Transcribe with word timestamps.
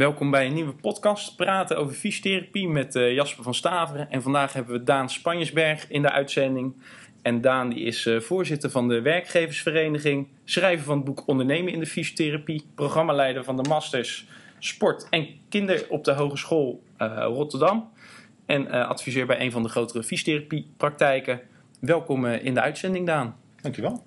Welkom 0.00 0.30
bij 0.30 0.46
een 0.46 0.54
nieuwe 0.54 0.72
podcast. 0.72 1.36
Praten 1.36 1.78
over 1.78 1.94
fysiotherapie 1.94 2.68
met 2.68 2.94
uh, 2.94 3.14
Jasper 3.14 3.44
van 3.44 3.54
Staveren. 3.54 4.10
En 4.10 4.22
vandaag 4.22 4.52
hebben 4.52 4.72
we 4.74 4.84
Daan 4.84 5.10
Spanjesberg 5.10 5.88
in 5.88 6.02
de 6.02 6.10
uitzending. 6.10 6.82
En 7.22 7.40
Daan 7.40 7.68
die 7.68 7.84
is 7.84 8.06
uh, 8.06 8.20
voorzitter 8.20 8.70
van 8.70 8.88
de 8.88 9.00
werkgeversvereniging, 9.00 10.28
schrijver 10.44 10.84
van 10.84 10.96
het 10.96 11.04
boek 11.04 11.22
Ondernemen 11.26 11.72
in 11.72 11.80
de 11.80 11.86
fysiotherapie, 11.86 12.66
programmaleider 12.74 13.44
van 13.44 13.56
de 13.56 13.68
Masters 13.68 14.28
Sport 14.58 15.06
en 15.10 15.28
Kinder 15.48 15.86
op 15.88 16.04
de 16.04 16.12
Hogeschool 16.12 16.82
uh, 16.98 17.22
Rotterdam. 17.24 17.90
En 18.46 18.70
adviseur 18.70 19.26
bij 19.26 19.40
een 19.40 19.52
van 19.52 19.62
de 19.62 19.68
grotere 19.68 20.02
fysiotherapiepraktijken. 20.02 21.40
Welkom 21.80 22.26
in 22.26 22.54
de 22.54 22.60
uitzending, 22.60 23.06
Daan. 23.06 23.36
Dankjewel. 23.60 24.04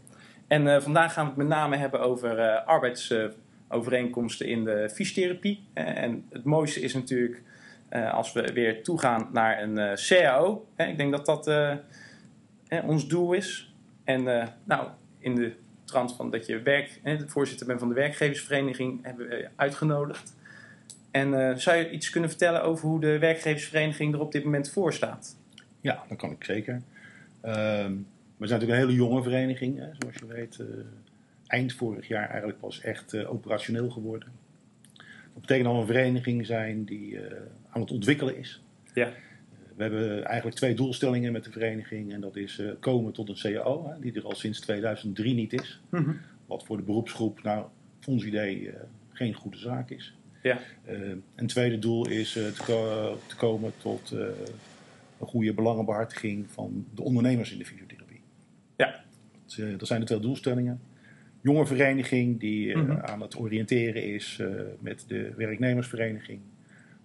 En 0.48 0.82
vandaag 0.82 1.14
gaan 1.14 1.24
we 1.24 1.30
het 1.30 1.38
met 1.40 1.48
name 1.48 1.78
hebben 1.78 2.00
over 2.00 2.62
arbeids 2.64 3.14
overeenkomsten 3.74 4.48
in 4.48 4.64
de 4.64 4.90
fysiotherapie. 4.94 5.64
Eh, 5.74 6.04
en 6.04 6.26
het 6.30 6.44
mooiste 6.44 6.80
is 6.80 6.94
natuurlijk 6.94 7.42
uh, 7.90 8.14
als 8.14 8.34
we 8.34 8.54
weer 8.54 8.84
toegaan 8.84 9.30
naar 9.32 9.62
een 9.62 9.78
uh, 9.78 9.94
CAO. 9.94 10.68
ik 10.78 10.98
denk 10.98 11.12
dat 11.12 11.26
dat 11.26 11.52
ons 12.84 13.08
doel 13.08 13.34
is. 13.34 13.74
En 14.04 14.24
nou, 14.64 14.88
in 15.20 15.36
de 15.36 15.54
trant 15.86 16.16
van 16.16 16.30
dat 16.30 16.46
je 16.46 16.62
werk, 16.62 17.00
de 17.04 17.28
voorzitter 17.28 17.68
bent 17.68 17.80
van 17.80 17.88
de 17.88 17.96
werkgeversvereniging, 17.96 19.00
hebben 19.04 19.28
we 19.28 19.50
uitgenodigd. 19.56 20.36
En 21.12 21.60
zou 21.60 21.78
je 21.78 21.90
iets 21.90 22.10
kunnen 22.10 22.30
vertellen 22.30 22.64
over 22.64 22.88
hoe 22.88 23.00
de 23.00 23.20
werkgeversvereniging 23.20 24.14
er 24.14 24.20
op 24.20 24.32
dit 24.32 24.44
moment 24.44 24.70
voor 24.70 24.94
staat? 24.94 25.38
Ja, 25.82 26.04
dat 26.10 26.18
kan 26.18 26.32
ik 26.32 26.44
zeker. 26.44 26.82
Ehm, 27.42 27.94
we 28.38 28.48
zijn 28.48 28.60
natuurlijk 28.60 28.72
een 28.72 28.88
hele 28.88 28.94
jonge 28.94 29.24
vereniging, 29.24 29.78
hè, 29.78 29.88
zoals 30.00 30.16
je 30.16 30.28
weet 30.28 30.60
eind 31.54 31.74
vorig 31.74 32.08
jaar 32.08 32.30
eigenlijk 32.30 32.60
pas 32.60 32.82
echt 32.82 33.14
uh, 33.14 33.34
operationeel 33.34 33.90
geworden. 33.90 34.30
Dat 35.34 35.42
betekent 35.42 35.66
dat 35.66 35.74
we 35.74 35.80
een 35.80 35.88
vereniging 35.88 36.46
zijn 36.46 36.84
die 36.84 37.12
uh, 37.12 37.22
aan 37.70 37.82
het 37.82 37.92
ontwikkelen 37.92 38.38
is. 38.38 38.62
Ja. 38.94 39.08
Uh, 39.08 39.14
we 39.76 39.84
hebben 39.84 40.26
eigenlijk 40.26 40.56
twee 40.56 40.74
doelstellingen 40.74 41.32
met 41.32 41.44
de 41.44 41.52
vereniging. 41.52 42.14
En 42.14 42.22
dat 42.22 42.36
is 42.36 42.62
komen 42.80 43.14
tot 43.14 43.30
een 43.30 43.36
CAO, 43.36 43.90
hè, 43.90 44.00
die 44.00 44.14
er 44.14 44.26
al 44.26 44.36
sinds 44.36 44.60
2003 44.60 45.34
niet 45.34 45.54
is. 45.54 45.82
Mm 45.90 46.04
-hmm. 46.04 46.20
Wat 46.46 46.66
voor 46.66 46.78
de 46.78 46.84
beroepsgroep, 46.84 47.44
nou, 47.44 47.66
ons 48.08 48.24
idee, 48.24 48.74
geen 49.12 49.34
goede 49.34 49.58
zaak 49.58 49.90
is. 49.90 50.14
Ja. 50.42 50.60
een 51.36 51.48
tweede 51.48 51.80
doel 51.80 52.08
is 52.08 52.32
te, 52.32 52.54
ko 52.66 53.18
te, 53.28 53.36
komen 53.36 53.74
tot 53.78 54.12
een 54.12 55.28
goede 55.28 55.54
belangenbehartiging 55.54 56.52
van 56.52 56.86
de 56.96 57.02
ondernemers 57.02 57.52
in 57.52 57.58
de 57.58 57.66
fysiotherapie. 57.66 58.22
Ja. 58.78 59.04
Dat, 59.46 59.80
dat 59.80 59.88
zijn 59.88 60.00
de 60.00 60.06
twee 60.06 60.20
doelstellingen 60.20 60.82
jonge 61.44 61.66
vereniging 61.66 62.40
die 62.40 62.78
Mhm. 62.78 62.92
uh, 62.92 62.98
aan 63.04 63.22
het 63.22 63.38
oriënteren 63.40 64.04
is 64.04 64.38
uh, 64.42 64.48
met 64.80 65.06
de 65.08 65.34
werknemersvereniging. 65.38 66.40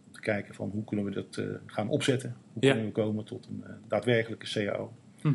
Om 0.06 0.12
te 0.12 0.20
kijken 0.20 0.54
van 0.54 0.70
hoe 0.72 0.84
kunnen 0.84 1.04
we 1.04 1.10
dat 1.10 1.36
uh, 1.40 1.46
gaan 1.66 1.88
opzetten. 1.88 2.36
Hoe 2.52 2.62
Ja. 2.64 2.70
kunnen 2.70 2.86
we 2.88 2.92
komen 2.94 3.24
tot 3.24 3.46
een 3.50 3.64
daadwerkelijke 3.88 4.46
CAO. 4.52 4.92
Mhm. 5.22 5.34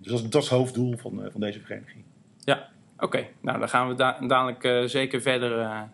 Dus 0.00 0.10
dat 0.12 0.18
is, 0.24 0.30
dat 0.30 0.42
is 0.42 0.48
het 0.48 0.58
hoofddoel 0.58 0.96
van, 0.96 1.28
van 1.30 1.40
deze 1.40 1.60
vereniging. 1.60 2.04
Ja, 2.44 2.68
oké. 2.98 3.26
Nou, 3.40 3.58
daar 3.58 3.68
gaan 3.68 3.88
we 3.88 3.94
da 3.94 4.18
dadelijk 4.26 4.90
zeker 4.90 5.20
verder 5.20 5.86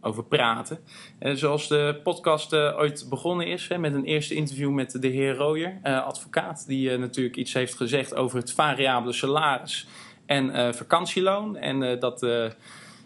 over 0.00 0.24
praten. 0.24 0.78
zoals 1.20 1.68
de 1.68 2.00
podcast 2.02 2.54
ooit 2.54 3.06
begonnen 3.08 3.46
is, 3.46 3.68
hè, 3.68 3.78
met 3.78 3.94
een 3.94 4.04
eerste 4.04 4.34
interview 4.34 4.70
met 4.72 4.90
de 5.02 5.08
heer 5.08 5.34
Rooyer, 5.34 5.78
advocaat, 5.82 6.66
die 6.66 6.96
natuurlijk 6.98 7.36
iets 7.36 7.52
heeft 7.52 7.74
gezegd 7.74 8.14
over 8.14 8.38
het 8.38 8.52
variabele 8.52 9.12
salaris 9.12 9.86
en 10.28 10.44
uh, 10.44 10.72
vakantieloon. 10.72 11.56
En 11.56 11.82
uh, 11.82 12.00
dat 12.00 12.22
uh, 12.22 12.50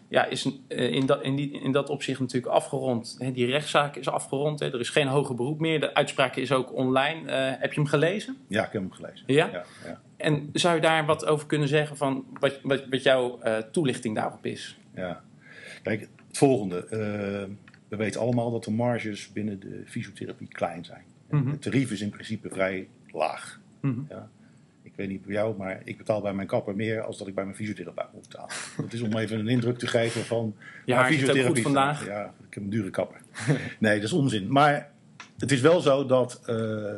ja, 0.09 0.25
is 0.25 0.48
in, 0.69 1.06
dat, 1.06 1.23
in, 1.23 1.37
die, 1.37 1.62
in 1.62 1.73
dat 1.73 1.89
opzicht 1.89 2.20
natuurlijk 2.20 2.53
afgerond. 2.53 3.19
Die 3.34 3.47
rechtszaak 3.47 3.97
is 3.97 4.09
afgerond. 4.09 4.61
Er 4.61 4.81
is 4.81 4.91
geen 4.91 5.06
hoger 5.06 5.34
beroep 5.34 5.61
meer. 5.61 5.81
De 5.81 5.95
uitspraak 5.95 6.37
is 6.37 6.53
ook 6.53 6.73
online. 6.73 7.31
heb 7.33 7.73
je 7.73 7.81
hem 7.81 7.89
gelezen? 7.89 8.37
Ja, 8.48 8.67
ik 8.67 8.73
heb 8.73 8.83
hem 8.83 8.92
gelezen. 8.92 9.25
Ja? 9.27 9.48
ja, 9.53 9.64
ja. 9.84 10.01
En 10.17 10.51
zou 10.53 10.75
je 10.75 10.81
daar 10.81 11.07
wat 11.07 11.27
over 11.27 11.46
kunnen 11.46 11.69
zeggen 11.69 11.96
van 11.96 12.27
wat, 12.41 12.61
wat, 12.63 12.85
wat 12.91 13.02
jouw 13.02 13.39
toelichting 13.73 14.14
daarop 14.14 14.46
is? 14.46 14.79
Ja, 14.95 15.23
kijk, 15.83 16.01
het 16.01 16.39
volgende. 16.39 16.86
we 17.89 17.96
weten 17.96 18.20
allemaal 18.20 18.51
dat 18.51 18.64
de 18.64 18.70
marges 18.70 19.33
binnen 19.33 19.61
de 19.61 19.83
fysiotherapie 19.86 20.48
klein 20.48 20.85
zijn. 20.85 21.05
Mm 21.30 21.42
-hmm. 21.42 21.51
Het 21.51 21.63
tarief 21.63 21.91
is 21.91 22.01
in 22.01 22.11
principe 22.11 22.48
vrij 22.48 22.89
laag. 23.13 23.61
Mm 23.80 23.92
-hmm. 23.95 24.07
ja. 24.08 24.30
Ik 24.92 24.98
weet 24.98 25.08
niet 25.08 25.23
bij 25.23 25.35
jou, 25.35 25.57
maar 25.57 25.80
ik 25.85 25.97
betaal 25.97 26.20
bij 26.20 26.35
mijn 26.35 26.47
kapper 26.47 26.77
meer 26.77 27.03
als 27.03 27.19
dat 27.19 27.27
ik 27.27 27.35
bij 27.35 27.45
mijn 27.45 27.57
fysiotherapeut 27.57 28.13
moet 28.13 28.29
betalen. 28.29 28.55
Dat 28.77 28.92
is 28.92 29.01
om 29.01 29.17
even 29.17 29.39
een 29.39 29.48
indruk 29.48 29.79
te 29.79 29.86
geven 29.86 30.25
van. 30.25 30.55
Ja, 30.85 30.97
maar 30.97 31.11
fysiotherapie 31.11 31.47
goed 31.47 31.61
vandaag. 31.61 32.07
Ja, 32.07 32.35
ik 32.48 32.55
heb 32.55 32.63
een 32.63 32.70
dure 32.70 32.91
kapper. 32.91 33.20
nee, 33.79 33.95
dat 33.95 34.05
is 34.05 34.13
onzin. 34.13 34.52
Maar 34.52 34.91
het 35.39 35.52
is 35.52 35.61
wel 35.61 35.81
zo 35.81 36.07
dat 36.07 36.42
uh, 36.47 36.95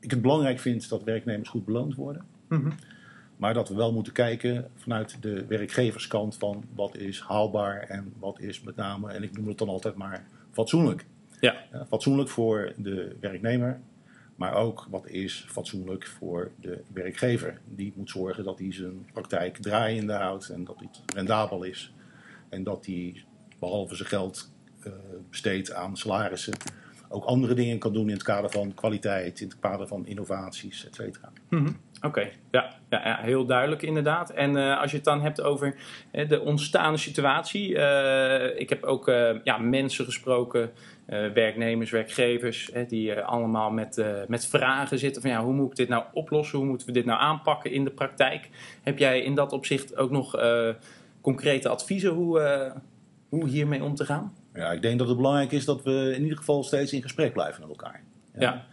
ik 0.00 0.10
het 0.10 0.22
belangrijk 0.22 0.58
vind 0.58 0.88
dat 0.88 1.02
werknemers 1.02 1.48
goed 1.48 1.64
beloond 1.64 1.94
worden. 1.94 2.24
Mm 2.48 2.60
-hmm. 2.60 2.72
Maar 3.36 3.54
dat 3.54 3.68
we 3.68 3.74
wel 3.74 3.92
moeten 3.92 4.12
kijken 4.12 4.70
vanuit 4.76 5.16
de 5.22 5.46
werkgeverskant 5.46 6.36
van 6.36 6.64
wat 6.74 6.96
is 6.96 7.20
haalbaar 7.20 7.80
en 7.80 8.12
wat 8.18 8.40
is 8.40 8.60
met 8.60 8.76
name, 8.76 9.12
en 9.12 9.22
ik 9.22 9.36
noem 9.36 9.48
het 9.48 9.58
dan 9.58 9.68
altijd 9.68 9.94
maar, 9.94 10.24
fatsoenlijk. 10.50 11.04
Ja. 11.40 11.54
Ja, 11.72 11.86
fatsoenlijk 11.86 12.28
voor 12.28 12.72
de 12.76 13.16
werknemer, 13.20 13.80
maar 14.36 14.54
ook 14.54 14.86
wat 14.90 15.08
is 15.08 15.46
fatsoenlijk 15.48 16.06
voor 16.06 16.50
de 16.60 16.82
werkgever. 16.92 17.60
Die 17.64 17.92
moet 17.96 18.10
zorgen 18.10 18.44
dat 18.44 18.58
hij 18.58 18.72
zijn 18.72 19.08
praktijk 19.12 19.56
draaiende 19.56 20.12
houdt 20.12 20.48
en 20.48 20.64
dat 20.64 20.80
het 20.80 21.02
rendabel 21.14 21.62
is. 21.62 21.94
En 22.48 22.62
dat 22.62 22.86
hij 22.86 23.24
behalve 23.58 23.94
zijn 23.94 24.08
geld 24.08 24.50
uh, 24.86 24.92
besteedt 25.30 25.72
aan 25.72 25.96
salarissen, 25.96 26.54
ook 27.14 27.24
andere 27.24 27.54
dingen 27.54 27.78
kan 27.78 27.92
doen 27.92 28.08
in 28.08 28.14
het 28.14 28.22
kader 28.22 28.50
van 28.50 28.74
kwaliteit, 28.74 29.40
in 29.40 29.48
het 29.48 29.58
kader 29.58 29.86
van 29.86 30.06
innovaties, 30.06 30.86
et 30.86 30.94
cetera. 30.94 31.32
-hmm. 31.48 31.76
Oké, 32.00 32.30
ja, 32.50 32.74
ja, 32.90 33.00
ja, 33.04 33.18
heel 33.20 33.46
duidelijk 33.46 33.82
inderdaad. 33.82 34.30
En 34.30 34.56
uh, 34.56 34.80
als 34.80 34.90
je 34.90 34.96
het 34.96 35.06
dan 35.06 35.22
hebt 35.22 35.40
over 35.40 35.74
de 36.28 36.40
ontstaande 36.40 36.98
situatie. 36.98 37.68
Uh, 37.70 38.60
ik 38.60 38.68
heb 38.68 38.82
ook 38.84 39.06
ja, 39.44 39.58
mensen 39.58 40.04
gesproken, 40.04 40.70
werknemers, 41.34 41.90
werkgevers, 41.90 42.70
die 42.88 43.14
allemaal 43.14 43.70
met, 43.70 44.04
met 44.28 44.46
vragen 44.46 44.98
zitten 44.98 45.22
van 45.22 45.30
ja, 45.30 45.42
hoe 45.44 45.52
moet 45.52 45.70
ik 45.70 45.76
dit 45.76 45.88
nou 45.88 46.04
oplossen? 46.12 46.58
Hoe 46.58 46.68
moeten 46.68 46.86
we 46.86 46.92
dit 46.92 47.04
nou 47.04 47.20
aanpakken 47.20 47.72
in 47.72 47.84
de 47.84 47.90
praktijk? 47.90 48.48
Heb 48.82 48.98
jij 48.98 49.20
in 49.20 49.34
dat 49.34 49.52
opzicht 49.52 49.96
ook 49.96 50.10
nog 50.10 50.36
concrete 51.20 51.68
adviezen 51.68 52.10
hoe, 52.10 52.72
hoe 53.28 53.48
hiermee 53.48 53.82
om 53.82 53.94
te 53.94 54.04
gaan? 54.04 54.32
Ja, 54.54 54.72
ik 54.72 54.82
denk 54.82 54.98
dat 54.98 55.08
het 55.08 55.16
belangrijk 55.16 55.52
is 55.52 55.64
dat 55.64 55.82
we 55.82 56.12
in 56.16 56.22
ieder 56.22 56.38
geval 56.38 56.64
steeds 56.64 56.92
in 56.92 57.02
gesprek 57.02 57.32
blijven 57.32 57.60
met 57.60 57.70
elkaar. 57.70 58.02
Ja. 58.38 58.40
ja. 58.40 58.66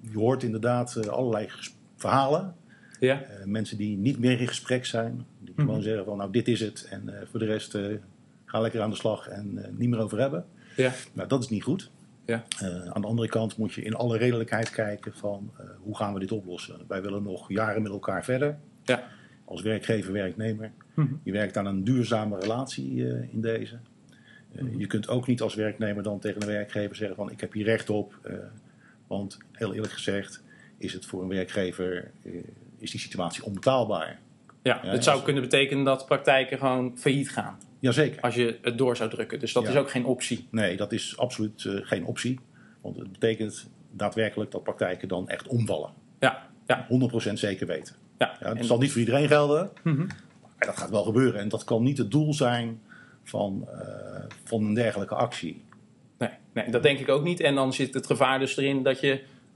je 0.00 0.18
hoort 0.18 0.42
inderdaad 0.42 1.08
allerlei 1.08 1.48
verhalen. 1.96 2.54
Ja. 3.00 3.22
Uh, 3.22 3.44
mensen 3.44 3.76
die 3.76 3.96
niet 3.96 4.18
meer 4.18 4.40
in 4.40 4.48
gesprek 4.48 4.86
zijn. 4.86 5.26
Die 5.40 5.52
Mhm. 5.56 5.64
gewoon 5.66 5.82
zeggen 5.82 6.04
van 6.04 6.16
nou 6.16 6.30
dit 6.30 6.48
is 6.48 6.60
het. 6.60 6.86
En 6.90 7.02
uh, 7.06 7.12
voor 7.30 7.38
de 7.38 7.46
rest 7.46 7.78
ga 8.44 8.60
lekker 8.60 8.80
aan 8.80 8.90
de 8.90 8.96
slag 8.96 9.28
en 9.28 9.74
niet 9.76 9.88
meer 9.88 9.98
over 10.00 10.18
hebben. 10.20 10.44
Ja. 10.76 10.92
Nou 11.12 11.28
dat 11.28 11.42
is 11.42 11.48
niet 11.48 11.62
goed. 11.62 11.90
Ja. 12.26 12.44
aan 12.92 13.00
de 13.00 13.06
andere 13.06 13.28
kant 13.28 13.56
moet 13.56 13.72
je 13.72 13.82
in 13.82 13.94
alle 13.94 14.16
redelijkheid 14.18 14.70
kijken 14.70 15.12
van 15.14 15.50
hoe 15.78 15.96
gaan 15.96 16.14
we 16.14 16.20
dit 16.20 16.32
oplossen. 16.32 16.80
Wij 16.88 17.02
willen 17.02 17.22
nog 17.22 17.48
jaren 17.48 17.82
met 17.82 17.92
elkaar 17.92 18.24
verder. 18.24 18.58
Ja. 18.84 19.02
Als 19.44 19.62
werkgever, 19.62 20.12
werknemer. 20.12 20.72
Mm 20.94 21.06
-hmm. 21.06 21.20
Je 21.22 21.32
werkt 21.32 21.56
aan 21.56 21.66
een 21.66 21.84
duurzame 21.84 22.38
relatie 22.38 22.96
in 23.30 23.40
deze. 23.40 23.78
Mhm. 24.54 24.66
-hmm. 24.66 24.80
Je 24.80 24.86
kunt 24.86 25.08
ook 25.08 25.26
niet 25.26 25.40
als 25.40 25.54
werknemer 25.54 26.02
dan 26.02 26.18
tegen 26.18 26.40
de 26.40 26.46
werkgever 26.46 26.96
zeggen 26.96 27.16
van 27.16 27.30
ik 27.30 27.40
heb 27.40 27.52
hier 27.52 27.64
recht 27.64 27.90
op. 27.90 28.14
want 29.06 29.38
heel 29.52 29.74
eerlijk 29.74 29.92
gezegd 29.92 30.42
is 30.78 30.92
het 30.92 31.06
voor 31.06 31.22
een 31.22 31.28
werkgever 31.28 32.10
uh, 32.22 32.42
is 32.78 32.90
die 32.90 33.00
situatie 33.00 33.44
onbetaalbaar. 33.44 34.18
Ja, 34.62 34.80
ja 34.82 34.90
het 34.90 35.04
zou 35.04 35.22
kunnen 35.22 35.42
betekenen 35.42 35.84
dat 35.84 36.06
praktijken 36.06 36.58
gewoon 36.58 36.98
failliet 36.98 37.30
gaan. 37.30 37.58
Jazeker. 37.78 38.20
Als 38.20 38.34
je 38.34 38.58
het 38.62 38.78
door 38.78 38.96
zou 38.96 39.10
drukken. 39.10 39.40
Dus 39.40 39.52
dat 39.52 39.62
ja. 39.62 39.68
is 39.68 39.76
ook 39.76 39.90
geen 39.90 40.04
optie. 40.04 40.46
Nee, 40.50 40.76
dat 40.76 40.92
is 40.92 41.18
absoluut 41.18 41.66
geen 41.66 42.04
optie. 42.04 42.40
Want 42.80 42.96
het 42.96 43.12
betekent 43.12 43.68
daadwerkelijk 43.90 44.50
dat 44.50 44.62
praktijken 44.62 45.08
dan 45.08 45.28
echt 45.28 45.46
omvallen. 45.46 45.90
Ja, 46.20 46.48
ja. 46.66 46.86
100% 47.30 47.32
zeker 47.32 47.66
weten. 47.66 47.94
Ja. 48.18 48.36
Ja, 48.40 48.54
dat 48.54 48.66
zal 48.66 48.78
niet 48.78 48.90
voor 48.90 49.00
iedereen 49.00 49.28
gelden. 49.28 49.70
Mm 49.82 49.96
-hmm. 49.96 50.06
Maar 50.40 50.66
dat 50.66 50.76
gaat 50.76 50.90
wel 50.90 51.04
gebeuren. 51.04 51.40
En 51.40 51.48
dat 51.48 51.64
kan 51.64 51.82
niet 51.82 51.98
het 51.98 52.10
doel 52.10 52.34
zijn 52.34 52.80
van, 53.24 53.68
uh, 53.68 53.78
van 54.44 54.64
een 54.64 54.74
dergelijke 54.74 55.14
actie. 55.14 55.64
Nee, 56.18 56.30
nee, 56.52 56.70
dat 56.70 56.82
denk 56.82 56.98
ik 56.98 57.08
ook 57.08 57.24
niet. 57.24 57.40
En 57.40 57.54
dan 57.54 57.72
zit 57.72 57.94
het 57.94 58.06
gevaar 58.06 58.38
dus 58.38 58.56
erin 58.56 58.82
dat 58.82 59.00
je 59.00 59.12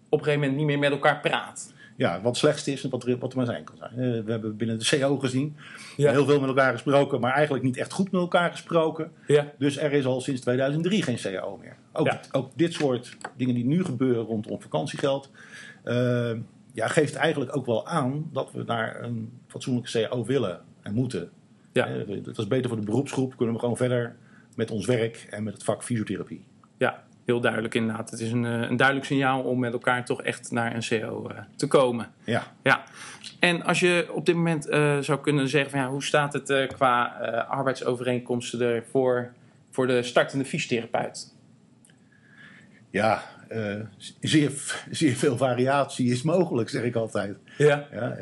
op 0.08 0.18
een 0.18 0.24
gegeven 0.24 0.40
moment 0.40 0.56
niet 0.56 0.66
meer 0.66 0.78
met 0.78 0.90
elkaar 0.90 1.20
praat. 1.20 1.72
Ja, 1.96 2.14
wat 2.14 2.24
het 2.24 2.36
slechtste 2.36 2.72
is 2.72 2.84
en 2.84 2.90
wat 2.90 3.04
er, 3.04 3.18
wat 3.18 3.30
er 3.30 3.36
maar 3.36 3.46
zijn 3.46 3.64
kan 3.64 3.76
zijn. 3.76 3.92
Uh, 3.96 4.24
we 4.24 4.30
hebben 4.30 4.56
binnen 4.56 4.78
de 4.78 4.98
CO 4.98 5.18
gezien 5.18 5.56
ja. 5.96 6.10
heel 6.10 6.24
veel 6.24 6.40
met 6.40 6.48
elkaar 6.48 6.72
gesproken, 6.72 7.20
maar 7.20 7.32
eigenlijk 7.32 7.64
niet 7.64 7.76
echt 7.76 7.92
goed 7.92 8.10
met 8.10 8.20
elkaar 8.20 8.50
gesproken. 8.50 9.12
Ja. 9.26 9.52
Dus 9.58 9.78
er 9.78 9.92
is 9.92 10.06
al 10.06 10.20
sinds 10.20 10.40
2003 10.40 11.02
geen 11.02 11.16
CAO 11.16 11.56
meer. 11.56 11.76
Ook, 11.92 12.06
Ja. 12.06 12.20
ook 12.32 12.50
dit 12.54 12.72
soort 12.72 13.16
dingen 13.36 13.54
die 13.54 13.64
nu 13.64 13.84
gebeuren 13.84 14.24
rondom 14.24 14.60
vakantiegeld, 14.62 15.30
uh, 15.84 16.30
ja, 16.72 16.88
geeft 16.88 17.14
eigenlijk 17.14 17.56
ook 17.56 17.66
wel 17.66 17.86
aan 17.86 18.28
dat 18.32 18.52
we 18.52 18.62
naar 18.66 19.02
een 19.02 19.40
fatsoenlijke 19.46 19.90
CAO 19.90 20.24
willen 20.24 20.60
en 20.82 20.94
moeten. 20.94 21.30
Ja. 21.86 22.16
Dat 22.22 22.38
is 22.38 22.46
beter 22.46 22.68
voor 22.68 22.78
de 22.78 22.86
beroepsgroep, 22.86 23.36
kunnen 23.36 23.54
we 23.54 23.60
gewoon 23.60 23.76
verder 23.76 24.16
met 24.56 24.70
ons 24.70 24.86
werk 24.86 25.26
en 25.30 25.42
met 25.42 25.54
het 25.54 25.64
vak 25.64 25.84
fysiotherapie. 25.84 26.44
Ja, 26.76 27.02
heel 27.24 27.40
duidelijk 27.40 27.74
inderdaad. 27.74 28.10
Het 28.10 28.20
is 28.20 28.32
een, 28.32 28.44
eh, 28.44 28.52
een 28.52 28.76
duidelijk 28.76 29.06
signaal 29.06 29.42
om 29.42 29.58
met 29.58 29.72
elkaar 29.72 30.04
toch 30.04 30.22
echt 30.22 30.50
naar 30.50 30.74
een 30.74 30.82
CO 30.88 31.28
eh, 31.28 31.38
te 31.56 31.66
komen. 31.66 32.06
Ja, 32.24 32.42
Ja, 32.62 32.84
en 33.38 33.62
als 33.62 33.80
je 33.80 34.08
op 34.12 34.26
dit 34.26 34.34
moment 34.34 34.68
eh, 34.68 34.98
zou 34.98 35.20
kunnen 35.20 35.48
zeggen 35.48 35.70
van 35.70 35.80
ja, 35.80 35.88
hoe 35.88 36.02
staat 36.02 36.32
het 36.32 36.66
qua 36.74 37.04
arbeidsovereenkomsten 37.48 38.60
ervoor 38.60 39.32
voor 39.70 39.86
de 39.86 40.02
startende 40.02 40.44
fysiotherapeut? 40.44 41.36
ja 42.90 43.22
zeer, 44.20 44.52
zeer 44.90 45.14
veel 45.14 45.36
variatie 45.36 46.10
is 46.10 46.22
mogelijk, 46.22 46.68
zeg 46.68 46.82
ik 46.82 46.94
altijd. 46.94 47.36
Ja. 47.58 47.86
Ja, 47.92 48.16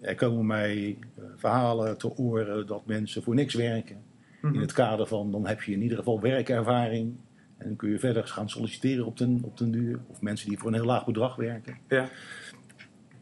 er 0.00 0.14
komen 0.14 0.46
mij 0.46 0.96
verhalen 1.42 1.98
te 1.98 2.16
oren 2.16 2.66
dat 2.66 2.86
mensen 2.86 3.22
voor 3.22 3.34
niks 3.34 3.54
werken. 3.54 3.96
Mhm. 4.40 4.54
In 4.54 4.60
het 4.60 4.72
kader 4.72 5.06
van, 5.06 5.30
dan 5.30 5.46
heb 5.46 5.62
je 5.62 5.72
in 5.72 5.82
ieder 5.82 5.98
geval 5.98 6.20
werkervaring. 6.20 7.16
En 7.58 7.66
dan 7.68 7.76
kun 7.76 7.90
je 7.90 7.98
verder 7.98 8.26
gaan 8.26 8.48
solliciteren 8.48 9.06
op 9.06 9.18
den, 9.18 9.40
op 9.44 9.58
den 9.58 9.70
duur. 9.70 10.00
Of 10.06 10.20
mensen 10.20 10.48
die 10.48 10.58
voor 10.58 10.68
een 10.68 10.74
heel 10.74 10.84
laag 10.84 11.04
bedrag 11.04 11.36
werken. 11.36 11.78
Ja. 11.88 12.08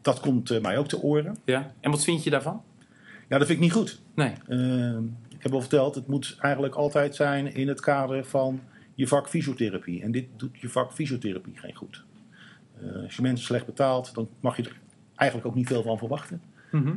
Dat 0.01 0.19
komt 0.19 0.49
eh, 0.49 0.61
mij 0.61 0.77
ook 0.77 0.87
te 0.87 1.01
oren. 1.01 1.37
ja. 1.45 1.73
En 1.79 1.91
wat 1.91 2.03
vind 2.03 2.23
je 2.23 2.29
daarvan? 2.29 2.63
Ja, 3.29 3.37
dat 3.37 3.47
vind 3.47 3.59
ik 3.59 3.65
niet 3.65 3.73
goed. 3.73 4.01
Nee. 4.13 4.33
Eh, 4.47 4.97
ik 5.29 5.43
heb 5.43 5.53
al 5.53 5.59
verteld, 5.61 5.95
het 5.95 6.07
moet 6.07 6.37
eigenlijk 6.39 6.75
altijd 6.75 7.15
zijn 7.15 7.53
in 7.53 7.67
het 7.67 7.79
kader 7.79 8.25
van 8.25 8.61
je 8.95 9.07
vak 9.07 9.29
fysiotherapie. 9.29 10.01
En 10.01 10.11
dit 10.11 10.25
doet 10.35 10.59
je 10.59 10.69
vak 10.69 10.93
fysiotherapie 10.93 11.57
geen 11.57 11.75
goed. 11.75 12.03
Eh, 12.81 13.03
als 13.03 13.15
je 13.15 13.21
mensen 13.21 13.45
slecht 13.45 13.65
betaalt, 13.65 14.13
dan 14.13 14.29
mag 14.39 14.57
je 14.57 14.63
er 14.63 14.79
eigenlijk 15.15 15.49
ook 15.49 15.55
niet 15.55 15.67
veel 15.67 15.83
van 15.83 15.97
verwachten. 15.97 16.41
Mhm. 16.71 16.93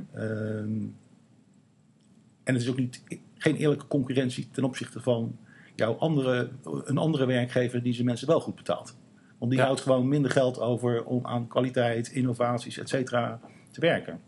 En 2.45 2.55
het 2.55 2.63
is 2.63 2.69
ook 2.71 2.77
niet, 2.79 3.03
geen 3.39 3.57
eerlijke 3.57 3.87
concurrentie 3.87 4.49
ten 4.51 4.65
opzichte 4.65 5.01
van 5.01 5.37
jouw 5.75 5.95
andere, 5.95 6.51
een 6.85 6.99
andere 6.99 7.27
werkgever 7.27 7.83
die 7.83 7.93
zijn 7.95 8.07
mensen 8.07 8.27
wel 8.27 8.41
goed 8.41 8.55
betaalt. 8.55 8.97
Want 9.39 9.51
die 9.51 9.61
Ja. 9.61 9.67
houdt 9.67 9.81
gewoon 9.81 10.09
minder 10.09 10.31
geld 10.31 10.61
over 10.61 11.05
om 11.05 11.27
aan 11.27 11.47
kwaliteit, 11.49 12.09
innovaties, 12.09 12.79
et 12.79 12.89
cetera 12.89 13.41
te 13.71 13.81
werken. 13.81 14.21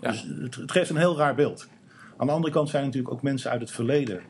Ja. 0.00 0.10
Dus 0.10 0.26
het, 0.40 0.54
het 0.54 0.72
geeft 0.72 0.90
een 0.90 0.96
heel 0.96 1.16
raar 1.16 1.34
beeld. 1.34 1.68
Aan 2.16 2.26
de 2.26 2.32
andere 2.32 2.52
kant 2.52 2.68
zijn 2.68 2.80
er 2.82 2.88
natuurlijk 2.88 3.14
ook 3.14 3.22
mensen 3.22 3.50
uit 3.50 3.60
het 3.60 3.70
verleden 3.70 4.20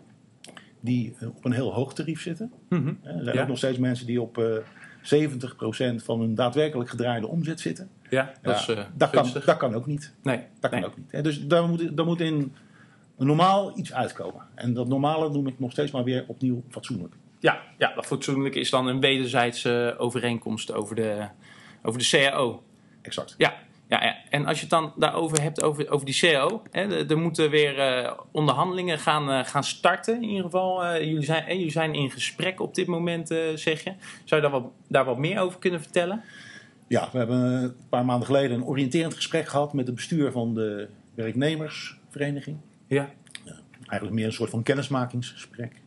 die 0.80 1.14
eh, 1.18 1.28
op 1.28 1.44
een 1.44 1.52
heel 1.52 1.72
hoog 1.74 1.94
tarief 1.94 2.20
zitten. 2.20 2.52
Mhm. 2.68 2.88
Er 3.02 3.24
zijn 3.24 3.36
Ja. 3.36 3.42
ook 3.42 3.48
nog 3.48 3.58
steeds 3.58 3.78
mensen 3.78 4.06
die 4.06 4.20
op 4.22 4.38
eh 4.38 4.44
70% 5.02 6.02
van 6.04 6.20
hun 6.20 6.34
daadwerkelijk 6.34 6.90
gedraaide 6.90 7.26
omzet 7.26 7.60
zitten. 7.60 7.88
Ja, 8.10 8.32
dat 8.42 8.56
is 8.58 8.68
eh, 8.68 8.84
dat, 8.96 9.10
kan, 9.10 9.28
dat 9.44 9.56
kan 9.56 9.74
ook 9.74 9.86
niet. 9.86 10.14
Nee, 10.22 10.40
Dat 10.60 10.70
kan 10.70 10.84
ook 10.84 10.96
niet. 10.96 11.24
Dus 11.24 11.46
daar 11.46 11.68
moet, 11.68 11.96
daar 11.96 12.06
moet 12.06 12.20
in 12.20 12.54
een 13.18 13.26
normaal 13.26 13.78
iets 13.78 13.92
uitkomen. 13.92 14.42
En 14.54 14.74
dat 14.74 14.88
normale 14.88 15.30
noem 15.30 15.46
ik 15.46 15.58
nog 15.58 15.70
steeds 15.70 15.90
maar 15.90 16.04
weer 16.04 16.24
opnieuw 16.28 16.62
fatsoenlijk. 16.70 17.14
Ja, 17.40 17.60
ja, 17.78 17.92
dat 17.94 18.06
fatsoenlijk 18.06 18.54
is 18.54 18.70
dan 18.70 18.86
een 18.86 19.00
wederzijdse 19.00 19.94
overeenkomst 19.98 20.72
over 20.72 20.96
de, 20.96 21.28
over 21.82 21.98
de 22.00 22.08
CAO. 22.08 22.62
Exact. 23.02 23.34
Ja, 23.38 23.54
ja, 23.88 24.04
ja, 24.04 24.16
en 24.30 24.46
als 24.46 24.54
je 24.56 24.60
het 24.60 24.70
dan 24.70 24.92
daarover 24.96 25.42
hebt, 25.42 25.62
over, 25.62 25.90
over 25.90 26.06
die 26.06 26.18
CAO. 26.18 26.62
Hè, 26.70 27.06
er- 27.08 27.18
moeten 27.18 27.50
weer 27.50 27.78
eh, 27.78 28.12
onderhandelingen 28.32 28.98
gaan, 28.98 29.30
eh, 29.30 29.44
gaan 29.44 29.64
starten. 29.64 30.14
In 30.14 30.28
ieder 30.28 30.44
geval, 30.44 30.84
eh, 30.84 31.04
jullie, 31.06 31.24
zijn, 31.24 31.44
eh, 31.44 31.56
jullie 31.56 31.70
zijn 31.70 31.94
in 31.94 32.10
gesprek 32.10 32.60
op 32.60 32.74
dit 32.74 32.86
moment, 32.86 33.28
zeg 33.54 33.84
je. 33.84 33.92
Zou 34.24 34.42
je 34.42 34.48
daar 34.48 34.60
wat, 34.60 34.70
daar 34.88 35.04
wat 35.04 35.18
meer 35.18 35.40
over 35.40 35.58
kunnen 35.58 35.80
vertellen? 35.80 36.22
Ja, 36.88 37.08
we 37.12 37.18
hebben 37.18 37.38
een 37.40 37.74
paar 37.88 38.04
maanden 38.04 38.26
geleden 38.26 38.56
een 38.56 38.64
oriënterend 38.64 39.14
gesprek 39.14 39.48
gehad 39.48 39.72
met 39.72 39.86
het 39.86 39.94
bestuur 39.94 40.32
van 40.32 40.54
de 40.54 40.88
werknemersvereniging. 41.14 42.56
Ja. 42.86 43.10
Eigenlijk 43.86 44.12
meer 44.12 44.26
een 44.26 44.32
soort 44.32 44.50
van 44.50 44.62
kennismakingsgesprek. 44.62 45.82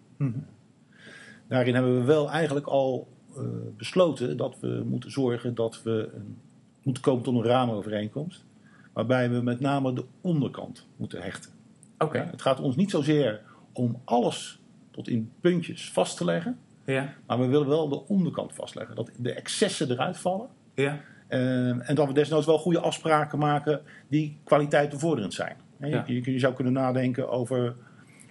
Daarin 1.48 1.74
hebben 1.74 2.00
we 2.00 2.04
wel 2.04 2.31
eigenlijk 2.31 2.66
al 2.66 3.07
eh, 3.36 3.44
besloten 3.78 4.38
dat 4.38 4.60
we 4.60 4.84
moeten 4.86 5.12
zorgen 5.12 5.56
dat 5.56 5.84
we 5.84 6.10
een, 6.13 6.38
moeten 6.84 7.04
komen 7.04 7.24
tot 7.24 7.36
een 7.36 7.44
raamovereenkomst. 7.44 8.46
Waarbij 8.94 9.30
we 9.30 9.42
met 9.42 9.60
name 9.60 9.94
de 9.94 10.06
onderkant 10.22 10.88
moeten 10.96 11.22
hechten. 11.22 11.51
Oké. 11.98 12.18
Ja, 12.18 12.25
het 12.25 12.42
gaat 12.42 12.60
ons 12.60 12.75
niet 12.75 12.92
zozeer 12.92 13.42
om 13.74 14.02
alles 14.06 14.60
tot 14.92 15.07
in 15.07 15.31
puntjes 15.42 15.92
vast 15.92 16.18
te 16.18 16.25
leggen. 16.25 16.60
Ja. 16.86 17.13
Maar 17.28 17.40
we 17.40 17.45
willen 17.45 17.68
wel 17.68 17.90
de 17.90 18.07
onderkant 18.07 18.54
vastleggen. 18.54 18.95
Dat 18.95 19.12
de 19.18 19.34
excessen 19.34 19.92
eruit 19.92 20.18
vallen. 20.18 20.48
Ja. 20.75 21.02
Eh, 21.28 21.90
en 21.90 21.95
dat 21.95 22.07
we 22.07 22.13
desnoods 22.13 22.45
wel 22.45 22.57
goede 22.57 22.80
afspraken 22.80 23.40
maken 23.40 23.81
die 24.07 24.40
kwaliteit 24.44 24.90
bevorderend 24.90 25.34
zijn. 25.34 25.56
Je, 25.80 25.88
Ja. 25.88 26.04
je, 26.08 26.31
je 26.31 26.40
zou 26.40 26.54
kunnen 26.54 26.74
nadenken 26.74 27.30
over 27.30 27.76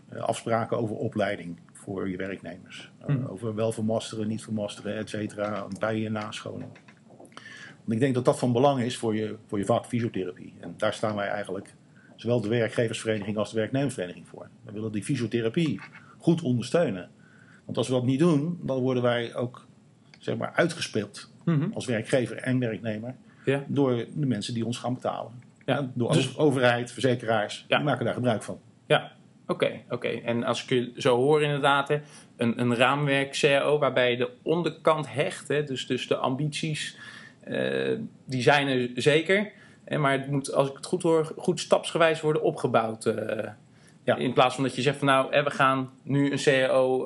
eh, 0.08 0.20
afspraken 0.20 0.78
over 0.78 0.96
opleiding 0.96 1.58
voor 1.72 2.08
je 2.10 2.16
werknemers. 2.16 2.90
Eh, 2.98 3.16
Mhm. 3.16 3.26
over 3.26 3.54
wel 3.54 3.72
vermasteren, 3.72 4.28
niet 4.28 4.42
vermasteren, 4.42 4.96
et 4.96 5.08
cetera. 5.08 5.66
Bij- 5.78 6.06
en 6.06 6.12
nascholing. 6.12 6.68
Want 7.84 7.92
ik 7.92 8.00
denk 8.00 8.14
dat 8.14 8.24
dat 8.24 8.38
van 8.38 8.52
belang 8.52 8.80
is 8.82 8.96
voor 8.96 9.14
je, 9.16 9.36
voor 9.46 9.58
je 9.58 9.64
vak 9.64 9.86
fysiotherapie. 9.86 10.54
En 10.60 10.74
daar 10.76 10.92
staan 10.94 11.14
wij 11.16 11.28
eigenlijk, 11.28 11.74
zowel 12.16 12.40
de 12.40 12.48
werkgeversvereniging 12.48 13.36
als 13.36 13.50
de 13.52 13.56
werknemersvereniging 13.58 14.28
voor. 14.28 14.48
We 14.64 14.72
willen 14.72 14.92
die 14.92 15.04
fysiotherapie 15.04 15.80
goed 16.18 16.42
ondersteunen. 16.42 17.08
Want 17.64 17.76
als 17.78 17.88
we 17.88 17.94
dat 17.94 18.04
niet 18.04 18.18
doen, 18.18 18.58
dan 18.62 18.78
worden 18.80 19.02
wij 19.02 19.34
ook 19.34 19.66
zeg 20.18 20.36
maar, 20.36 20.52
uitgespeeld 20.52 21.30
Mhm. 21.44 21.72
als 21.72 21.86
werkgever 21.86 22.36
en 22.36 22.58
werknemer 22.58 23.14
Ja. 23.44 23.64
door 23.68 24.04
de 24.14 24.26
mensen 24.26 24.54
die 24.54 24.66
ons 24.66 24.78
gaan 24.78 24.94
betalen. 24.94 25.32
Ja, 25.68 25.90
door 25.94 26.12
dus- 26.12 26.28
over- 26.28 26.40
overheid, 26.40 26.92
verzekeraars, 26.92 27.64
die 27.68 27.78
maken 27.78 28.04
daar 28.04 28.14
gebruik 28.14 28.42
van. 28.42 28.60
Ja, 28.86 29.12
oké. 29.46 29.70
oké. 29.90 30.08
En 30.08 30.44
als 30.44 30.62
ik 30.62 30.68
je 30.68 30.92
zo 30.96 31.16
hoor 31.16 31.42
inderdaad, 31.42 31.88
hè, 31.88 31.98
een, 32.36 32.60
een 32.60 32.74
raamwerk 32.76 33.38
CAO 33.40 33.78
waarbij 33.78 34.10
je 34.10 34.16
de 34.16 34.30
onderkant 34.42 35.12
hecht, 35.12 35.48
hè, 35.48 35.64
dus, 35.64 35.86
dus 35.86 36.06
de 36.08 36.16
ambities, 36.16 36.96
eh, 37.44 37.98
die 38.26 38.42
zijn 38.42 38.68
er 38.68 38.90
zeker. 38.94 39.52
Hè, 39.84 39.98
maar 39.98 40.12
het 40.12 40.30
moet, 40.30 40.52
als 40.52 40.68
ik 40.68 40.76
het 40.76 40.86
goed 40.86 41.02
hoor, 41.02 41.32
goed 41.36 41.60
stapsgewijs 41.60 42.20
worden 42.20 42.42
opgebouwd. 42.42 43.06
eh, 43.06 43.50
Ja. 44.04 44.16
In 44.16 44.32
plaats 44.32 44.54
van 44.54 44.64
dat 44.64 44.74
je 44.74 44.82
zegt 44.82 44.98
van 44.98 45.06
nou, 45.06 45.32
hè, 45.34 45.42
we 45.42 45.50
gaan 45.50 45.90
nu 46.02 46.32
een 46.32 46.38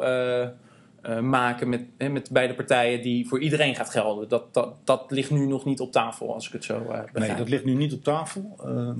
eh, 0.03 0.49
eh, 1.03 1.21
maken 1.21 1.69
met, 1.69 1.85
hè, 1.97 2.09
met 2.09 2.31
beide 2.33 2.55
partijen 2.55 3.03
die 3.03 3.29
voor 3.29 3.41
iedereen 3.41 3.75
gaat 3.75 3.91
gelden. 3.91 4.29
Dat, 4.29 4.55
dat, 4.55 4.75
dat 4.85 5.11
ligt 5.11 5.31
nu 5.31 5.47
nog 5.47 5.65
niet 5.65 5.81
op 5.81 5.93
tafel, 5.93 6.35
als 6.35 6.47
ik 6.47 6.53
het 6.53 6.65
zo 6.65 6.79
begrijp. 6.79 7.19
Nee, 7.19 7.37
dat 7.37 7.49
ligt 7.49 7.65
nu 7.65 7.75
niet 7.75 7.93
op 7.93 8.03
tafel. 8.05 8.57
Ehm, 8.65 8.99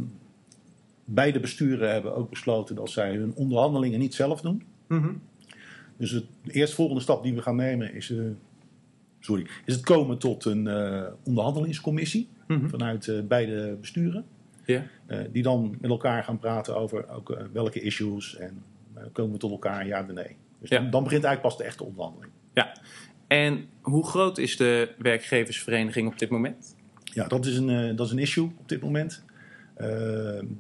beide 1.05 1.41
besturen 1.41 1.93
hebben 1.93 2.15
ook 2.17 2.31
besloten 2.31 2.75
dat 2.75 2.91
zij 2.91 3.15
hun 3.15 3.33
onderhandelingen 3.35 3.99
niet 3.99 4.15
zelf 4.15 4.41
doen. 4.41 4.63
Mhm. 4.87 5.13
Dus 5.97 6.11
het, 6.11 6.25
de 6.43 6.53
eerstvolgende 6.53 7.01
stap 7.01 7.23
die 7.23 7.35
we 7.35 7.43
gaan 7.43 7.57
nemen 7.57 7.95
is, 7.95 8.11
eh, 8.11 8.19
sorry, 9.21 9.47
is 9.65 9.75
het 9.75 9.85
komen 9.85 10.19
tot 10.19 10.45
een 10.45 10.69
onderhandelingscommissie 11.23 12.29
Mhm. 12.47 12.69
vanuit 12.69 13.29
beide 13.29 13.77
besturen. 13.81 14.25
Die 15.31 15.43
dan 15.43 15.77
met 15.81 15.91
elkaar 15.91 16.25
gaan 16.25 16.39
praten 16.39 16.77
over 16.77 17.09
ook, 17.09 17.39
welke 17.53 17.81
issues 17.81 18.37
en 18.37 18.63
komen 19.13 19.33
we 19.33 19.39
tot 19.39 19.51
elkaar, 19.51 19.87
ja 19.87 20.01
of 20.01 20.13
nee. 20.13 20.37
Dus 20.63 20.71
Ja. 20.71 20.79
dan, 20.79 20.91
dan 20.91 21.03
begint 21.05 21.25
eigenlijk 21.25 21.55
pas 21.55 21.65
de 21.65 21.71
echte 21.71 21.85
onderhandeling. 21.85 22.33
ja. 22.55 22.73
En 23.27 23.65
hoe 23.81 24.07
groot 24.07 24.39
is 24.39 24.57
de 24.57 24.95
werkgeversvereniging 24.99 26.09
op 26.09 26.19
dit 26.19 26.31
moment? 26.31 26.77
Ja, 27.05 27.27
dat 27.27 27.47
is 27.47 27.57
een, 27.57 27.69
eh, 27.69 27.97
dat 27.97 28.07
is 28.07 28.13
een 28.13 28.19
issue 28.19 28.45
op 28.59 28.69
dit 28.69 28.81
moment. 28.83 29.25
Eh, 29.75 29.87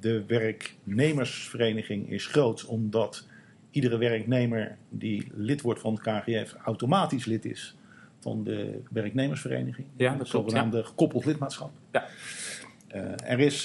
de 0.01 0.25
werknemersvereniging 0.27 2.11
is 2.11 2.27
groot 2.27 2.65
omdat 2.65 3.27
iedere 3.71 3.97
werknemer 3.99 4.77
die 4.89 5.31
lid 5.35 5.61
wordt 5.61 5.81
van 5.81 5.93
het 5.95 6.03
KGF 6.03 6.55
automatisch 6.65 7.25
lid 7.25 7.45
is 7.45 7.77
van 8.21 8.45
de 8.45 8.81
werknemersvereniging. 8.91 9.87
Ja, 9.97 10.09
dat 10.15 10.29
klopt, 10.29 10.51
zogenaamde 10.51 10.85
gekoppeld 10.85 11.25
lidmaatschap. 11.25 11.71
Ja. 11.93 12.07
Eh, 12.89 13.31
er 13.31 13.41
is 13.41 13.65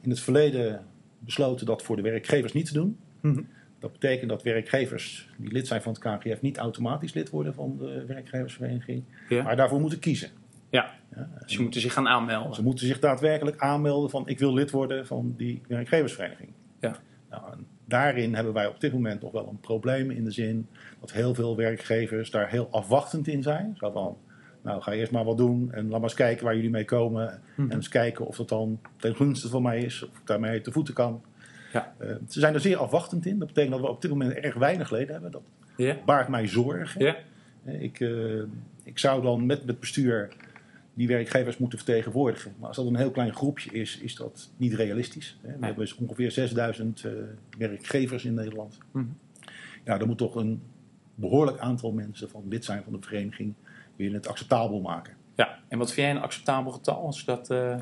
in 0.00 0.10
het 0.10 0.20
verleden 0.20 0.84
besloten 1.18 1.66
dat 1.66 1.82
voor 1.82 1.96
de 1.96 2.02
werkgevers 2.02 2.52
niet 2.52 2.66
te 2.66 2.72
doen. 2.72 2.98
Mhm. 3.20 3.42
Dat 3.78 3.92
betekent 3.92 4.28
dat 4.30 4.42
werkgevers 4.42 5.28
die 5.36 5.52
lid 5.52 5.66
zijn 5.66 5.82
van 5.82 5.92
het 5.92 6.02
KGF 6.02 6.40
niet 6.40 6.58
automatisch 6.58 7.12
lid 7.14 7.30
worden 7.30 7.54
van 7.54 7.76
de 7.78 8.04
werkgeversvereniging, 8.06 9.04
Ja. 9.28 9.42
maar 9.42 9.56
daarvoor 9.56 9.80
moeten 9.80 9.98
kiezen. 9.98 10.28
Ja, 10.70 10.90
Ja, 11.16 11.28
je 11.46 11.60
moeten 11.60 11.80
zich 11.80 11.92
gaan 11.92 12.08
aanmelden. 12.08 12.54
ze 12.54 12.62
moeten 12.62 12.86
zich 12.86 12.98
daadwerkelijk 12.98 13.58
aanmelden 13.58 14.10
van 14.10 14.28
ik 14.28 14.38
wil 14.38 14.54
lid 14.54 14.70
worden 14.70 15.06
van 15.06 15.34
die 15.36 15.62
werkgeversvereniging. 15.68 16.48
Ja. 16.80 16.96
Nou, 17.30 17.42
daarin 17.84 18.34
hebben 18.34 18.52
wij 18.52 18.66
op 18.66 18.80
dit 18.80 18.92
moment 18.92 19.20
nog 19.22 19.32
wel 19.32 19.48
een 19.48 19.60
probleem 19.60 20.10
in 20.10 20.24
de 20.24 20.30
zin 20.30 20.66
dat 21.00 21.12
heel 21.12 21.34
veel 21.34 21.56
werkgevers 21.56 22.30
daar 22.30 22.48
heel 22.50 22.68
afwachtend 22.70 23.26
in 23.28 23.42
zijn. 23.42 23.74
Zo 23.78 23.90
van, 23.90 24.16
nou 24.62 24.82
ga 24.82 24.92
eerst 24.92 25.12
maar 25.12 25.24
wat 25.24 25.36
doen 25.36 25.72
en 25.72 25.82
laat 25.82 25.90
maar 25.90 26.00
eens 26.02 26.14
kijken 26.14 26.44
waar 26.44 26.54
jullie 26.54 26.70
mee 26.70 26.84
komen. 26.84 27.40
Mhm. 27.54 27.70
En 27.70 27.76
eens 27.76 27.88
kijken 27.88 28.26
of 28.26 28.36
dat 28.36 28.48
dan 28.48 28.80
ten 28.96 29.16
gunste 29.16 29.48
van 29.48 29.62
mij 29.62 29.80
is, 29.82 30.02
of 30.02 30.08
ik 30.18 30.26
daarmee 30.26 30.60
te 30.60 30.72
voeten 30.72 30.94
kan. 30.94 31.22
Ja. 31.72 31.94
Eh, 31.98 32.14
ze 32.28 32.40
zijn 32.40 32.54
er 32.54 32.60
zeer 32.60 32.76
afwachtend 32.76 33.26
in. 33.26 33.38
Dat 33.38 33.48
betekent 33.48 33.72
dat 33.72 33.80
we 33.80 33.88
op 33.88 34.02
dit 34.02 34.10
moment 34.10 34.32
erg 34.32 34.54
weinig 34.54 34.90
leden 34.90 35.12
hebben. 35.12 35.30
Dat 35.30 35.42
baart 36.04 36.28
mij 36.28 36.46
zorgen. 36.46 37.04
Ja. 37.04 37.16
Eh, 37.64 37.82
Ik, 37.82 38.00
eh, 38.00 38.42
ik 38.82 38.98
zou 38.98 39.22
dan 39.22 39.46
met 39.46 39.62
het 39.66 39.80
bestuur 39.80 40.28
die 40.94 41.08
werkgevers 41.08 41.58
moeten 41.58 41.78
vertegenwoordigen. 41.78 42.54
Maar 42.58 42.68
als 42.68 42.76
dat 42.76 42.86
een 42.86 42.96
heel 42.96 43.10
klein 43.10 43.34
groepje 43.34 43.70
is, 43.70 43.98
is 43.98 44.14
dat 44.16 44.50
niet 44.56 44.74
realistisch. 44.74 45.38
Hè. 45.42 45.58
We 45.58 45.64
hebben 45.66 45.84
dus 45.84 45.94
ongeveer 45.94 46.30
6000 46.30 47.04
eh, 47.04 47.12
werkgevers 47.58 48.24
in 48.24 48.34
Nederland. 48.34 48.78
Mhm. 48.90 49.04
ja, 49.84 49.98
dan 49.98 50.08
moet 50.08 50.18
toch 50.18 50.34
een 50.34 50.62
behoorlijk 51.14 51.58
aantal 51.58 51.92
mensen 51.92 52.30
van 52.30 52.44
lid 52.48 52.64
zijn 52.64 52.82
van 52.82 52.92
de 52.92 52.98
vereniging 53.00 53.54
willen 53.96 54.14
het 54.14 54.28
acceptabel 54.28 54.80
maken. 54.80 55.14
Ja, 55.34 55.58
en 55.68 55.78
wat 55.78 55.92
vind 55.92 56.06
jij 56.06 56.16
een 56.16 56.22
acceptabel 56.22 56.72
getal? 56.72 57.04
Als 57.04 57.24
dat, 57.24 57.50
uh... 57.50 57.76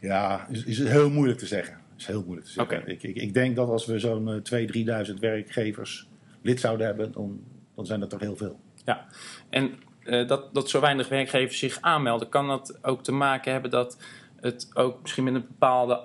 Ja, 0.00 0.46
is, 0.48 0.64
is 0.64 0.78
heel 0.78 1.10
moeilijk 1.10 1.38
te 1.38 1.46
zeggen. 1.46 1.78
Is 1.98 2.06
heel 2.06 2.22
moeilijk 2.22 2.46
te 2.46 2.52
zeggen. 2.52 2.78
Okay. 2.78 2.92
Ik, 2.92 3.02
ik, 3.02 3.16
ik, 3.16 3.34
denk 3.34 3.56
dat 3.56 3.68
als 3.68 3.86
we 3.86 3.98
zo'n 3.98 4.42
2.000, 4.52 5.08
3.000 5.08 5.14
werkgevers 5.20 6.08
lid 6.42 6.60
zouden 6.60 6.86
hebben, 6.86 7.12
dan, 7.12 7.40
dan 7.74 7.86
zijn 7.86 8.00
dat 8.00 8.10
toch 8.10 8.20
heel 8.20 8.36
veel. 8.36 8.60
Ja, 8.84 9.06
en 9.50 9.72
uh, 10.04 10.28
dat, 10.28 10.54
dat 10.54 10.70
zo 10.70 10.80
weinig 10.80 11.08
werkgevers 11.08 11.58
zich 11.58 11.78
aanmelden, 11.80 12.28
kan 12.28 12.48
dat 12.48 12.78
ook 12.82 13.02
te 13.02 13.12
maken 13.12 13.52
hebben 13.52 13.70
dat 13.70 13.98
het 14.40 14.70
ook 14.74 15.02
misschien 15.02 15.24
met 15.24 15.34
een 15.34 15.46
bepaalde 15.48 16.00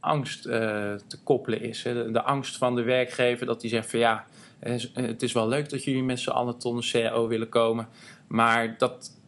angst 0.00 0.46
uh, 0.46 0.52
te 1.06 1.22
koppelen 1.24 1.60
is? 1.60 1.82
Hè? 1.82 1.94
De, 1.94 2.10
de, 2.10 2.22
angst 2.22 2.56
van 2.56 2.74
de 2.74 2.82
werkgever 2.82 3.46
dat 3.46 3.60
die 3.60 3.70
zegt 3.70 3.90
van 3.90 3.98
ja, 3.98 4.24
het 4.92 5.22
is 5.22 5.32
wel 5.32 5.48
leuk 5.48 5.68
dat 5.68 5.84
jullie 5.84 6.02
met 6.02 6.20
z'n 6.20 6.30
allen 6.30 6.58
tot 6.58 6.74
een 6.76 7.02
CAO 7.02 7.28
willen 7.28 7.48
komen, 7.48 7.88
maar 8.28 8.78
dat 8.78 9.18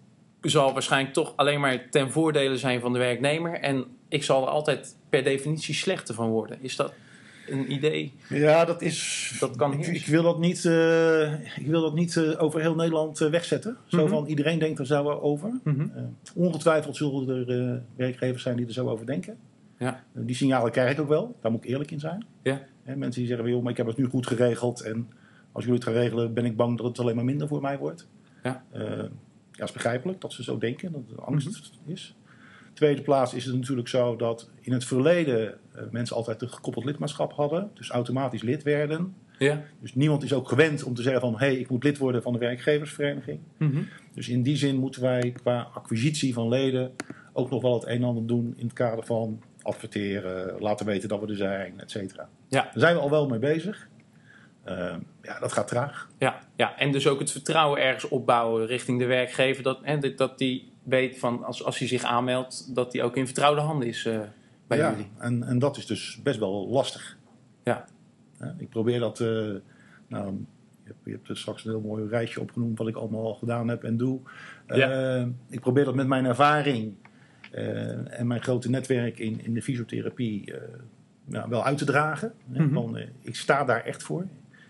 zal 0.40 0.72
waarschijnlijk 0.72 1.14
toch 1.14 1.32
alleen 1.36 1.60
maar 1.60 1.90
ten 1.90 2.10
voordele 2.10 2.56
zijn 2.56 2.80
van 2.80 2.92
de 2.92 2.98
werknemer. 2.98 3.52
En 3.52 3.86
ik 4.12 4.22
zal 4.22 4.42
er 4.42 4.48
altijd 4.48 4.96
per 5.08 5.22
definitie 5.24 5.74
slechter 5.74 6.14
van 6.14 6.28
worden. 6.28 6.58
Is 6.60 6.76
dat 6.76 6.92
een 7.48 7.72
idee? 7.72 8.12
Ja, 8.28 8.64
dat 8.64 8.82
is. 8.82 9.36
Dat 9.40 9.56
kan 9.56 9.72
ik, 9.72 9.86
ik 9.86 10.06
wil 10.06 10.22
dat 10.22 10.38
niet, 10.38 10.64
uh, 10.64 11.32
ik 11.58 11.66
wil 11.66 11.80
dat 11.80 11.94
niet 11.94 12.14
uh, 12.14 12.42
over 12.42 12.60
heel 12.60 12.74
Nederland 12.74 13.20
uh, 13.20 13.30
wegzetten. 13.30 13.76
Zo 13.86 13.96
Mhm. 13.96 14.08
van 14.08 14.26
iedereen 14.26 14.58
denkt 14.58 14.78
er 14.78 14.86
zo 14.86 15.10
over. 15.10 15.60
Mm 15.64 15.74
-hmm. 15.74 16.16
ongetwijfeld 16.34 16.96
zullen 16.96 17.48
er 17.48 17.82
werkgevers 17.96 18.42
zijn 18.42 18.56
die 18.56 18.66
er 18.66 18.72
zo 18.72 18.88
over 18.88 19.06
denken. 19.06 19.38
Ja. 19.78 20.04
die 20.12 20.36
signalen 20.36 20.72
krijg 20.72 20.92
ik 20.92 21.00
ook 21.00 21.08
wel. 21.08 21.36
Daar 21.40 21.50
moet 21.50 21.64
ik 21.64 21.70
eerlijk 21.70 21.90
in 21.90 22.00
zijn. 22.00 22.26
Ja. 22.42 22.60
mensen 22.84 23.10
die 23.10 23.26
zeggen: 23.26 23.48
joh, 23.48 23.62
maar 23.62 23.70
ik 23.70 23.76
heb 23.76 23.86
het 23.86 23.96
nu 23.96 24.04
goed 24.04 24.26
geregeld. 24.26 24.80
En 24.80 25.10
als 25.52 25.64
jullie 25.64 25.78
het 25.78 25.88
gaan 25.88 25.98
regelen, 25.98 26.34
ben 26.34 26.44
ik 26.44 26.56
bang 26.56 26.76
dat 26.76 26.86
het 26.86 26.98
alleen 26.98 27.16
maar 27.16 27.24
minder 27.24 27.48
voor 27.48 27.60
mij 27.60 27.78
wordt. 27.78 28.08
Ja. 28.42 28.64
ja, 29.52 29.64
is 29.64 29.72
begrijpelijk 29.72 30.20
dat 30.20 30.32
ze 30.32 30.42
zo 30.42 30.58
denken, 30.58 30.92
dat 30.92 31.02
er 31.16 31.24
angst 31.24 31.46
mm 31.46 31.52
-hmm. 31.84 31.92
is. 31.92 32.16
Tweede 32.72 33.02
plaats 33.02 33.34
is 33.34 33.44
het 33.44 33.54
natuurlijk 33.54 33.88
zo 33.88 34.16
dat 34.16 34.50
in 34.60 34.72
het 34.72 34.84
verleden 34.84 35.58
uh, 35.76 35.82
mensen 35.90 36.16
altijd 36.16 36.42
een 36.42 36.50
gekoppeld 36.50 36.84
lidmaatschap 36.84 37.32
hadden, 37.32 37.70
dus 37.74 37.90
automatisch 37.90 38.42
lid 38.42 38.62
werden. 38.62 39.14
Ja. 39.38 39.62
Dus 39.80 39.94
niemand 39.94 40.22
is 40.22 40.32
ook 40.32 40.48
gewend 40.48 40.82
om 40.82 40.94
te 40.94 41.02
zeggen 41.02 41.20
van 41.20 41.32
hé, 41.32 41.46
hey, 41.46 41.56
ik 41.56 41.68
moet 41.68 41.84
lid 41.84 41.98
worden 41.98 42.22
van 42.22 42.32
de 42.32 42.38
werkgeversvereniging. 42.38 43.40
Mm 43.56 43.70
-hmm. 43.70 43.88
Dus 44.14 44.28
in 44.28 44.42
die 44.42 44.56
zin 44.56 44.76
moeten 44.76 45.02
wij 45.02 45.34
qua 45.42 45.68
acquisitie 45.74 46.34
van 46.34 46.48
leden 46.48 46.92
ook 47.32 47.50
nog 47.50 47.62
wel 47.62 47.74
het 47.74 47.86
een 47.86 47.96
en 47.96 48.04
ander 48.04 48.26
doen 48.26 48.54
in 48.56 48.64
het 48.64 48.74
kader 48.74 49.04
van 49.04 49.42
adverteren, 49.62 50.60
laten 50.60 50.86
weten 50.86 51.08
dat 51.08 51.20
we 51.20 51.26
er 51.26 51.36
zijn, 51.36 51.80
et 51.80 51.90
cetera. 51.90 52.28
Ja. 52.48 52.62
Daar 52.62 52.72
zijn 52.74 52.94
we 52.94 53.00
al 53.00 53.10
wel 53.10 53.28
mee 53.28 53.38
bezig. 53.38 53.88
Uh, 54.68 54.94
ja, 55.22 55.38
dat 55.38 55.52
gaat 55.52 55.68
traag. 55.68 56.08
Ja, 56.18 56.40
ja, 56.56 56.78
en 56.78 56.92
dus 56.92 57.06
ook 57.06 57.18
het 57.18 57.30
vertrouwen 57.30 57.80
ergens 57.80 58.08
opbouwen 58.08 58.66
richting 58.66 58.98
de 58.98 59.06
werkgever. 59.06 59.62
Dat, 59.62 59.78
hè, 59.82 60.14
dat 60.14 60.38
die 60.38 60.71
weet 60.82 61.18
van 61.18 61.44
als, 61.44 61.64
als 61.64 61.78
hij 61.78 61.88
zich 61.88 62.02
aanmeldt, 62.02 62.74
dat 62.74 62.92
hij 62.92 63.02
ook 63.02 63.16
in 63.16 63.26
vertrouwde 63.26 63.60
handen 63.60 63.88
is 63.88 64.04
uh, 64.04 64.20
bij 64.66 64.78
ja, 64.78 64.90
jullie. 64.90 65.10
En, 65.18 65.42
en 65.42 65.58
dat 65.58 65.76
is 65.76 65.86
dus 65.86 66.20
best 66.22 66.38
wel 66.38 66.68
lastig. 66.68 67.18
Ja. 67.62 67.84
ja 68.38 68.54
ik 68.58 68.68
probeer 68.68 69.00
dat. 69.00 69.20
Uh, 69.20 69.28
nou, 70.06 70.36
je 70.84 70.88
hebt, 70.88 70.98
je 71.04 71.10
hebt 71.10 71.28
er 71.28 71.36
straks 71.36 71.64
een 71.64 71.70
heel 71.70 71.80
mooi 71.80 72.08
rijtje 72.08 72.40
opgenoemd 72.40 72.78
wat 72.78 72.88
ik 72.88 72.96
allemaal 72.96 73.26
al 73.26 73.34
gedaan 73.34 73.68
heb 73.68 73.84
en 73.84 73.96
doe. 73.96 74.20
Ja. 74.66 75.16
Uh, 75.20 75.26
ik 75.48 75.60
probeer 75.60 75.84
dat 75.84 75.94
met 75.94 76.06
mijn 76.06 76.24
ervaring 76.24 76.94
en 78.04 78.26
mijn 78.26 78.42
grote 78.42 78.70
netwerk 78.70 79.18
in, 79.18 79.44
in 79.44 79.54
de 79.54 79.62
fysiotherapie 79.62 80.54
nou, 81.24 81.48
wel 81.48 81.64
uit 81.64 81.78
te 81.78 81.84
dragen. 81.84 82.32
Mm 82.44 82.56
-hmm. 82.56 82.72
Van, 82.72 82.98
ik 83.20 83.36
sta 83.36 83.64
daar 83.64 83.84
echt 83.84 84.02
voor. 84.02 84.26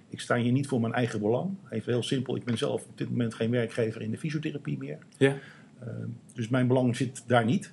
Ik 0.09 0.21
sta 0.21 0.37
hier 0.37 0.53
niet 0.53 0.67
voor 0.67 0.81
mijn 0.81 0.93
eigen 0.93 1.21
belang. 1.21 1.57
Even 1.71 1.93
heel 1.93 2.03
simpel, 2.03 2.37
ik 2.37 2.45
ben 2.45 2.59
zelf 2.59 2.85
op 2.85 2.99
dit 2.99 3.11
moment 3.11 3.35
geen 3.35 3.51
werkgever 3.51 4.03
in 4.03 4.11
de 4.11 4.19
fysiotherapie 4.19 4.79
meer. 4.79 4.99
Ja. 5.17 5.35
Uh, 5.87 5.89
dus 6.35 6.49
mijn 6.49 6.67
belang 6.67 6.97
zit 6.97 7.25
daar 7.27 7.45
niet. 7.45 7.73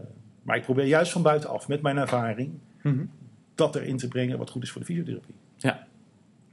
Uh, 0.00 0.06
maar 0.42 0.56
ik 0.56 0.62
probeer 0.62 0.86
juist 0.86 1.12
van 1.12 1.22
buitenaf, 1.22 1.68
met 1.68 1.82
mijn 1.82 1.96
ervaring, 1.96 2.50
mm 2.82 2.92
-hmm. 2.92 3.10
dat 3.54 3.76
erin 3.76 3.96
te 3.96 4.08
brengen 4.08 4.38
wat 4.38 4.50
goed 4.50 4.62
is 4.62 4.70
voor 4.70 4.80
de 4.80 4.86
fysiotherapie. 4.86 5.34
Ja. 5.56 5.86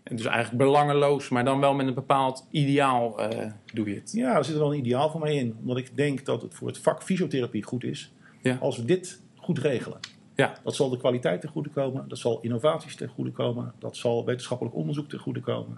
En 0.04 0.16
dus 0.16 0.26
eigenlijk 0.26 0.64
belangeloos, 0.64 1.30
maar 1.30 1.46
dan 1.46 1.60
wel 1.60 1.74
met 1.74 1.88
een 1.88 1.94
bepaald 1.94 2.48
ideaal 2.52 3.34
uh, 3.34 3.52
doe 3.74 3.90
je 3.90 3.96
het. 3.96 4.12
Ja, 4.12 4.36
er 4.36 4.46
zit 4.46 4.54
er 4.54 4.60
wel 4.60 4.74
een 4.74 4.80
ideaal 4.80 5.10
voor 5.10 5.20
mij 5.20 5.36
in. 5.36 5.56
Omdat 5.60 5.78
ik 5.78 5.96
denk 5.96 6.26
dat 6.26 6.42
het 6.42 6.54
voor 6.54 6.68
het 6.68 6.78
vak 6.78 7.04
fysiotherapie 7.04 7.64
goed 7.64 7.84
is 7.84 8.14
ja. 8.42 8.58
als 8.62 8.78
we 8.78 8.86
dit 8.86 9.22
goed 9.36 9.60
regelen. 9.60 10.00
Ja. 10.36 10.58
Dat 10.64 10.76
zal 10.76 10.90
de 10.90 10.98
kwaliteit 10.98 11.42
ten 11.42 11.50
goede 11.50 11.70
komen, 11.70 12.08
dat 12.08 12.18
zal 12.18 12.40
innovaties 12.42 12.96
ten 12.96 13.08
goede 13.08 13.32
komen, 13.32 13.74
dat 13.80 13.98
zal 13.98 14.26
wetenschappelijk 14.26 14.76
onderzoek 14.76 15.10
ten 15.10 15.20
goede 15.20 15.40
komen. 15.40 15.78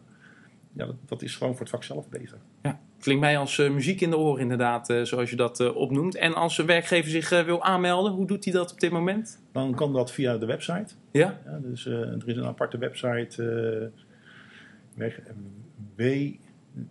Ja, 0.73 0.85
dat, 0.85 0.95
dat 1.05 1.21
is 1.21 1.35
gewoon 1.35 1.53
voor 1.53 1.61
het 1.61 1.69
vak 1.69 1.83
zelf 1.83 2.09
beter. 2.09 2.37
Ja, 2.61 2.79
klinkt 2.99 3.21
mij 3.21 3.37
als 3.37 3.57
uh, 3.57 3.69
muziek 3.69 4.01
in 4.01 4.09
de 4.09 4.17
oren 4.17 4.41
inderdaad, 4.41 4.89
uh, 4.89 5.01
zoals 5.01 5.29
je 5.29 5.35
dat 5.35 5.59
uh, 5.59 5.75
opnoemt. 5.75 6.15
En 6.15 6.33
als 6.33 6.57
een 6.57 6.65
werkgever 6.65 7.09
zich 7.09 7.29
wil 7.29 7.63
aanmelden, 7.63 8.11
hoe 8.11 8.27
doet 8.27 8.43
hij 8.43 8.53
dat 8.53 8.71
op 8.71 8.79
dit 8.79 8.91
moment? 8.91 9.41
Dan 9.51 9.75
kan 9.75 9.93
dat 9.93 10.11
via 10.11 10.37
de 10.37 10.45
website. 10.45 10.93
Ja? 11.11 11.39
ja 11.45 11.59
dus 11.61 11.85
er 11.85 12.23
is 12.25 12.35
een 12.35 12.45
aparte 12.45 12.77
website, 12.77 13.91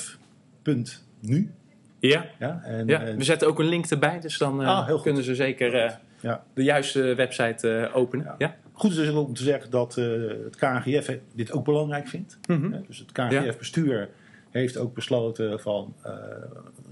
Ja, 1.99 2.25
ja, 2.39 2.61
en, 2.63 2.87
ja. 2.87 3.15
we 3.15 3.23
zetten 3.23 3.47
ook 3.47 3.59
een 3.59 3.69
link 3.69 3.85
erbij, 3.85 4.19
dus 4.19 4.37
dan 4.37 4.59
ah, 4.59 5.01
kunnen 5.01 5.23
ze 5.23 5.35
zeker 5.35 5.99
ja. 6.21 6.43
de 6.53 6.63
juiste 6.63 7.15
website 7.15 7.89
openen. 7.93 8.35
Ja. 8.37 8.55
Goed 8.73 8.91
is 8.91 8.97
dus 8.97 9.09
om 9.09 9.33
te 9.33 9.43
zeggen 9.43 9.71
dat 9.71 9.95
het 9.95 10.55
KNGF 10.55 11.17
dit 11.35 11.51
ook 11.51 11.65
belangrijk 11.65 12.07
vindt. 12.07 12.39
Mm 12.47 12.61
-hmm. 12.61 12.83
Dus 12.87 12.97
het 12.99 13.11
KNGF-bestuur 13.11 14.09
heeft 14.49 14.77
ook 14.77 14.93
besloten 14.93 15.59
van 15.59 15.95
uh, 16.05 16.11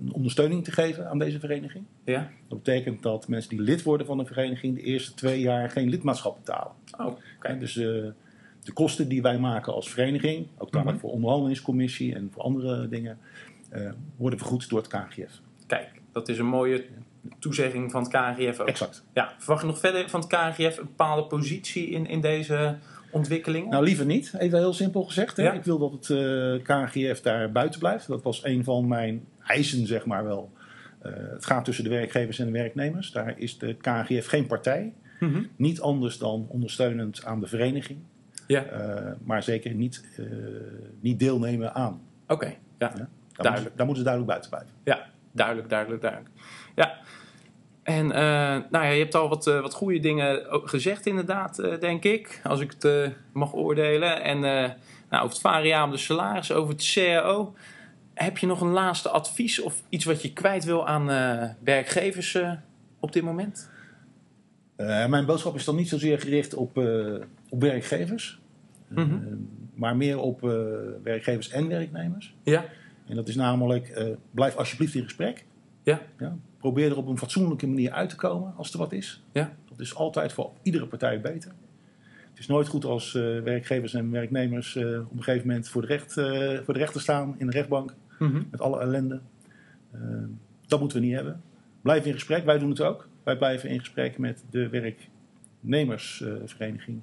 een 0.01 0.13
ondersteuning 0.13 0.63
te 0.63 0.71
geven 0.71 1.09
aan 1.09 1.19
deze 1.19 1.39
vereniging. 1.39 1.85
Ja. 2.03 2.31
Dat 2.47 2.63
betekent 2.63 3.03
dat 3.03 3.27
mensen 3.27 3.49
die 3.49 3.61
lid 3.61 3.83
worden 3.83 4.07
van 4.07 4.19
een 4.19 4.25
vereniging 4.25 4.75
de 4.75 4.81
eerste 4.81 5.13
twee 5.13 5.39
jaar 5.39 5.69
geen 5.69 5.89
lidmaatschap 5.89 6.35
betalen. 6.35 6.71
Oh, 6.97 7.17
okay. 7.37 7.57
Dus 7.57 7.75
uh, 7.75 8.05
de 8.63 8.71
kosten 8.73 9.07
die 9.07 9.21
wij 9.21 9.39
maken 9.39 9.73
als 9.73 9.89
vereniging, 9.89 10.47
ook 10.57 10.71
dadelijk 10.71 10.85
mm 10.85 10.87
-hmm. 10.87 10.99
voor 10.99 11.11
onderhandelingscommissie 11.11 12.15
en 12.15 12.29
voor 12.33 12.43
andere 12.43 12.87
dingen, 12.87 13.17
uh, 13.73 13.91
worden 14.15 14.39
vergoed 14.39 14.69
door 14.69 14.79
het 14.79 14.87
KNGF. 14.87 15.41
Kijk, 15.67 15.91
dat 16.11 16.29
is 16.29 16.37
een 16.37 16.45
mooie 16.45 16.85
toezegging 17.39 17.91
van 17.91 18.03
het 18.03 18.11
KNGF 18.11 18.59
ook. 18.59 18.67
Exact. 18.67 19.03
Ja, 19.13 19.33
verwacht 19.37 19.61
je 19.61 19.67
nog 19.67 19.79
verder 19.79 20.09
van 20.09 20.19
het 20.19 20.29
KNGF 20.29 20.77
een 20.77 20.85
bepaalde 20.85 21.23
positie 21.23 21.89
in, 21.89 22.07
in 22.07 22.21
deze 22.21 22.77
ontwikkelingen? 23.11 23.69
Nou, 23.69 23.83
liever 23.83 24.05
niet. 24.05 24.33
Even 24.37 24.59
heel 24.59 24.73
simpel 24.73 25.03
gezegd. 25.03 25.37
Hè? 25.37 25.43
Ja. 25.43 25.53
Ik 25.53 25.63
wil 25.63 25.77
dat 25.77 25.91
het 25.91 26.09
uh, 26.09 26.63
KNGF 26.63 27.21
daar 27.21 27.51
buiten 27.51 27.79
blijft. 27.79 28.07
Dat 28.07 28.23
was 28.23 28.43
een 28.43 28.63
van 28.63 28.87
mijn 28.87 29.25
eisen, 29.43 29.87
zeg 29.87 30.05
maar 30.05 30.23
wel. 30.23 30.51
Uh, 31.05 31.11
het 31.15 31.45
gaat 31.45 31.65
tussen 31.65 31.83
de 31.83 31.89
werkgevers 31.89 32.39
en 32.39 32.45
de 32.45 32.51
werknemers. 32.51 33.11
Daar 33.11 33.39
is 33.39 33.57
de 33.57 33.73
KNGF 33.73 34.27
geen 34.27 34.47
partij. 34.47 34.93
Mm 35.19 35.33
-hmm. 35.33 35.47
Niet 35.55 35.81
anders 35.81 36.17
dan 36.17 36.45
ondersteunend 36.49 37.25
aan 37.25 37.39
de 37.39 37.47
vereniging. 37.47 37.99
Ja. 38.47 38.65
Uh, 38.71 39.11
maar 39.23 39.43
zeker 39.43 39.73
niet, 39.73 40.03
niet 40.99 41.19
deelnemen 41.19 41.73
aan. 41.73 42.01
Oké, 42.23 42.33
okay. 42.33 42.57
ja. 42.77 42.91
ja. 42.95 43.07
Daar, 43.37 43.45
duidelijk. 43.45 43.55
Moeten, 43.55 43.77
daar 43.77 43.85
moeten 43.85 44.03
ze 44.03 44.09
duidelijk 44.09 44.31
buiten 44.31 44.49
blijven. 44.49 44.71
Ja, 44.83 45.09
duidelijk, 45.31 45.69
duidelijk, 45.69 46.01
duidelijk. 46.01 46.31
Ja. 46.75 46.97
En 47.87 48.05
uh, 48.05 48.11
nou 48.69 48.85
ja, 48.85 48.89
je 48.89 48.99
hebt 48.99 49.15
al 49.15 49.29
wat, 49.29 49.47
uh, 49.47 49.61
wat 49.61 49.73
goede 49.73 49.99
dingen 49.99 50.45
gezegd 50.49 51.05
inderdaad, 51.05 51.59
uh, 51.59 51.79
denk 51.79 52.03
ik. 52.03 52.41
Als 52.43 52.59
ik 52.59 52.75
het 52.79 53.13
mag 53.31 53.53
oordelen. 53.53 54.23
En 54.23 54.39
nou, 54.39 54.75
over 55.09 55.29
het 55.29 55.39
variabele 55.39 55.97
salaris, 55.97 56.51
over 56.51 56.73
het 56.73 56.91
CAO. 56.93 57.55
Heb 58.13 58.37
je 58.37 58.47
nog 58.47 58.61
een 58.61 58.71
laatste 58.71 59.09
advies 59.09 59.61
of 59.61 59.83
iets 59.89 60.05
wat 60.05 60.21
je 60.21 60.33
kwijt 60.33 60.63
wil 60.63 60.87
aan 60.87 61.05
werkgevers 61.63 62.37
op 62.99 63.13
dit 63.13 63.23
moment? 63.23 63.69
mijn 65.07 65.25
boodschap 65.25 65.55
is 65.55 65.65
dan 65.65 65.75
niet 65.75 65.89
zozeer 65.89 66.19
gericht 66.19 66.53
op, 66.53 66.77
op 67.49 67.61
werkgevers. 67.61 68.39
Mm 68.87 68.97
-hmm. 68.97 69.49
maar 69.73 69.97
meer 69.97 70.19
op 70.19 70.41
werkgevers 71.03 71.49
en 71.49 71.67
werknemers. 71.67 72.35
Ja. 72.43 72.65
En 73.07 73.15
dat 73.15 73.27
is 73.27 73.35
namelijk, 73.35 74.15
blijf 74.31 74.55
alsjeblieft 74.55 74.95
in 74.95 75.03
gesprek. 75.03 75.45
Ja. 75.83 76.01
ja. 76.19 76.37
Probeer 76.57 76.91
er 76.91 76.97
op 76.97 77.07
een 77.07 77.17
fatsoenlijke 77.17 77.67
manier 77.67 77.91
uit 77.91 78.09
te 78.09 78.15
komen 78.15 78.53
als 78.55 78.73
er 78.73 78.79
wat 78.79 78.91
is. 78.91 79.23
Ja. 79.31 79.55
Dat 79.69 79.79
is 79.79 79.95
altijd 79.95 80.33
voor 80.33 80.51
iedere 80.61 80.87
partij 80.87 81.21
beter. 81.21 81.51
Het 82.29 82.39
is 82.39 82.47
nooit 82.47 82.67
goed 82.67 82.85
als 82.85 83.13
uh, 83.13 83.41
werkgevers 83.41 83.93
en 83.93 84.11
werknemers 84.11 84.75
uh, 84.75 84.99
op 84.99 85.17
een 85.17 85.23
gegeven 85.23 85.47
moment 85.47 85.69
voor 85.69 85.81
de, 85.81 85.87
recht, 85.87 86.17
uh, 86.17 86.59
voor 86.63 86.73
de 86.73 86.79
rechter 86.79 87.01
staan 87.01 87.35
in 87.37 87.45
de 87.45 87.51
rechtbank. 87.51 87.93
Mm 88.19 88.31
-hmm. 88.31 88.47
Met 88.51 88.61
alle 88.61 88.79
ellende. 88.79 89.19
dat 90.67 90.79
moeten 90.79 90.99
we 90.99 91.05
niet 91.05 91.15
hebben. 91.15 91.41
Blijf 91.81 92.05
in 92.05 92.13
gesprek, 92.13 92.45
wij 92.45 92.57
doen 92.57 92.69
het 92.69 92.81
ook. 92.81 93.07
Wij 93.23 93.37
blijven 93.37 93.69
in 93.69 93.79
gesprek 93.79 94.17
met 94.17 94.43
de 94.49 94.69
werknemersvereniging. 94.69 97.01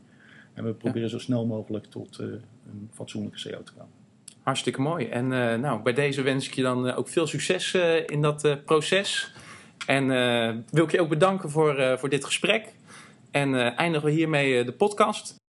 en 0.54 0.64
we 0.64 0.73
proberen 0.73 1.02
ja. 1.02 1.08
zo 1.08 1.18
snel 1.18 1.46
mogelijk 1.46 1.84
tot 1.84 2.18
een 2.18 2.90
fatsoenlijke 2.92 3.50
CO 3.50 3.62
te 3.62 3.73
komen. 3.73 4.03
Hartstikke 4.44 4.80
mooi. 4.80 5.08
En 5.08 5.24
uh, 5.32 5.54
nou, 5.54 5.82
bij 5.82 5.92
deze 5.92 6.22
wens 6.22 6.46
ik 6.46 6.54
je 6.54 6.62
dan 6.62 6.86
uh, 6.86 6.98
ook 6.98 7.08
veel 7.08 7.26
succes 7.26 7.74
uh, 7.74 8.06
in 8.06 8.22
dat 8.22 8.64
proces. 8.64 9.32
En 9.86 10.06
wil 10.70 10.84
ik 10.84 10.90
je 10.90 11.00
ook 11.00 11.08
bedanken 11.08 11.50
voor, 11.50 11.98
voor 11.98 12.08
dit 12.08 12.24
gesprek. 12.24 12.72
En 13.30 13.76
eindigen 13.76 14.08
we 14.08 14.14
hiermee 14.14 14.64
de 14.64 14.72
podcast. 14.72 15.43